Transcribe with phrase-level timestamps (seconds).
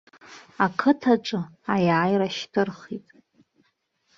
[0.65, 1.41] Ақыҭаҿы
[1.73, 3.05] аиааира шьҭырхит.